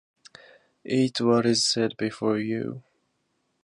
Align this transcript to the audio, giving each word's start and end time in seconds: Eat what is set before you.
Eat 0.83 1.21
what 1.21 1.45
is 1.45 1.63
set 1.63 1.95
before 1.95 2.39
you. 2.39 2.81